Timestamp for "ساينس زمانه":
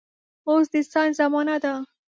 0.91-1.55